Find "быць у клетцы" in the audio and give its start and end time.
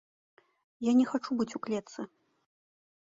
1.41-2.01